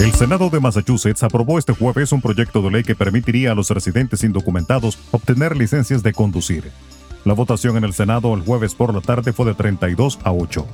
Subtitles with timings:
[0.00, 3.68] El Senado de Massachusetts aprobó este jueves un proyecto de ley que permitiría a los
[3.68, 6.72] residentes indocumentados obtener licencias de conducir.
[7.26, 10.66] La votación en el Senado el jueves por la tarde fue de 32 a 8.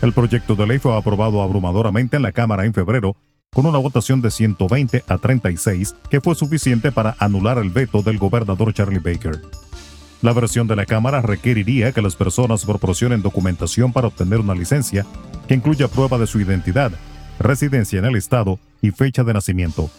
[0.00, 3.14] El proyecto de ley fue aprobado abrumadoramente en la Cámara en febrero
[3.54, 8.16] con una votación de 120 a 36 que fue suficiente para anular el veto del
[8.16, 9.42] gobernador Charlie Baker.
[10.22, 15.04] La versión de la Cámara requeriría que las personas proporcionen documentación para obtener una licencia
[15.48, 16.92] que incluya prueba de su identidad,
[17.38, 19.90] residencia en el Estado y fecha de nacimiento.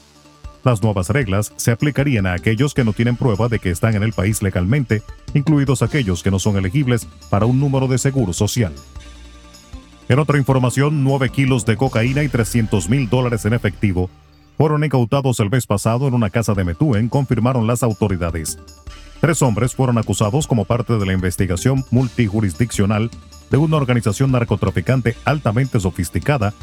[0.63, 4.01] Las nuevas reglas se aplicarían a aquellos que no tienen prueba de que están en
[4.01, 5.03] el país legalmente,
[5.35, 8.73] incluidos aquellos que no son elegibles para un número de seguro social.
[10.09, 14.09] En otra información, 9 kilos de cocaína y 300 mil dólares en efectivo
[14.57, 18.59] fueron incautados el mes pasado en una casa de Metuen, confirmaron las autoridades.
[19.21, 23.09] Tres hombres fueron acusados como parte de la investigación multijurisdiccional
[23.49, 26.53] de una organización narcotraficante altamente sofisticada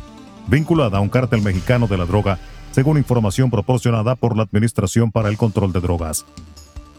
[0.46, 2.38] vinculada a un cártel mexicano de la droga,
[2.72, 6.26] según información proporcionada por la Administración para el Control de Drogas.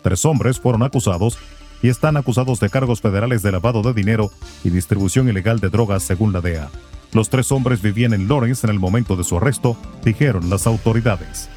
[0.01, 1.37] Tres hombres fueron acusados
[1.81, 4.31] y están acusados de cargos federales de lavado de dinero
[4.63, 6.69] y distribución ilegal de drogas según la DEA.
[7.13, 11.49] Los tres hombres vivían en Lawrence en el momento de su arresto, dijeron las autoridades.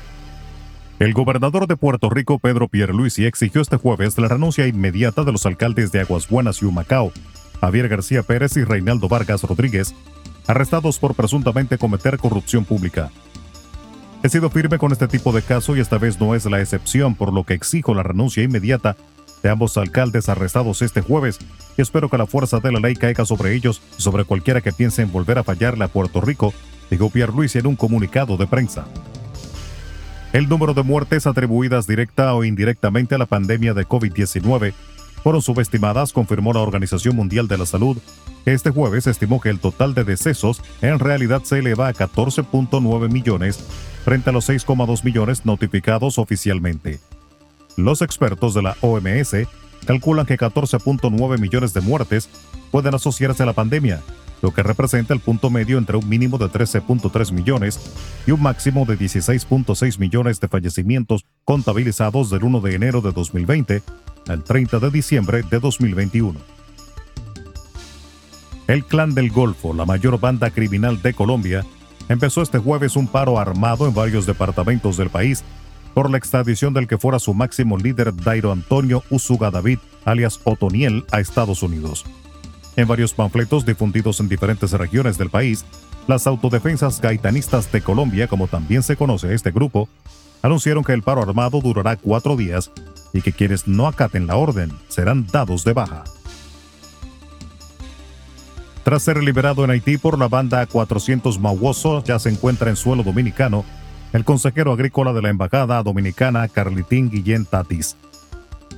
[0.99, 5.45] El gobernador de Puerto Rico, Pedro Pierluisi, exigió este jueves la renuncia inmediata de los
[5.47, 7.13] alcaldes de Aguas Buenas y Humacao,
[7.61, 9.95] Javier García Pérez y Reinaldo Vargas Rodríguez,
[10.47, 13.11] arrestados por presuntamente cometer corrupción pública.
[14.23, 17.15] He sido firme con este tipo de caso y esta vez no es la excepción,
[17.15, 18.97] por lo que exijo la renuncia inmediata
[19.45, 21.39] de ambos alcaldes arrestados este jueves
[21.77, 25.03] espero que la fuerza de la ley caiga sobre ellos y sobre cualquiera que piense
[25.03, 26.55] en volver a fallarle a Puerto Rico,
[26.91, 28.87] dijo Pierre Luis en un comunicado de prensa.
[30.33, 34.73] El número de muertes atribuidas directa o indirectamente a la pandemia de COVID-19
[35.23, 37.99] fueron subestimadas, confirmó la Organización Mundial de la Salud.
[38.47, 43.59] Este jueves estimó que el total de decesos en realidad se eleva a 14.9 millones
[44.05, 47.01] frente a los 6,2 millones notificados oficialmente.
[47.77, 49.35] Los expertos de la OMS
[49.87, 52.29] calculan que 14.9 millones de muertes
[52.71, 54.01] pueden asociarse a la pandemia,
[54.43, 57.81] lo que representa el punto medio entre un mínimo de 13.3 millones
[58.27, 63.83] y un máximo de 16.6 millones de fallecimientos contabilizados del 1 de enero de 2020
[64.29, 66.39] al 30 de diciembre de 2021.
[68.67, 71.65] El Clan del Golfo, la mayor banda criminal de Colombia,
[72.09, 75.45] empezó este jueves un paro armado en varios departamentos del país
[75.95, 81.05] por la extradición del que fuera su máximo líder Dairo Antonio Usuga David, alias Otoniel,
[81.13, 82.05] a Estados Unidos.
[82.77, 85.65] En varios panfletos difundidos en diferentes regiones del país,
[86.09, 89.89] las autodefensas gaitanistas de Colombia, como también se conoce este grupo,
[90.43, 92.73] anunciaron que el paro armado durará cuatro días
[93.13, 96.03] y que quienes no acaten la orden serán dados de baja.
[98.83, 103.03] Tras ser liberado en Haití por la banda 400 Mauoso, ya se encuentra en suelo
[103.03, 103.65] dominicano
[104.15, 107.97] el consejero agrícola de la Embajada Dominicana, Carlitín Guillén Tatis.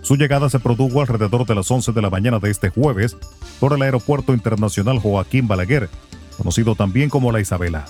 [0.00, 3.18] Su llegada se produjo alrededor de las 11 de la mañana de este jueves
[3.60, 5.90] por el Aeropuerto Internacional Joaquín Balaguer,
[6.38, 7.84] conocido también como La Isabela.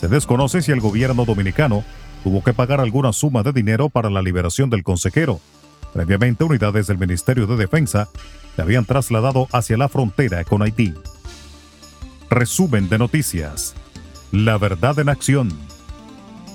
[0.00, 1.84] Se desconoce si el gobierno dominicano
[2.24, 5.38] tuvo que pagar alguna suma de dinero para la liberación del consejero.
[5.92, 8.08] Previamente, unidades del Ministerio de Defensa
[8.56, 10.92] le habían trasladado hacia la frontera con Haití.
[12.30, 13.76] Resumen de noticias.
[14.32, 15.73] La verdad en acción.